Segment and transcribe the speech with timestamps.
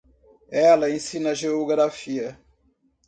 [0.65, 2.39] Ela ensina geografia.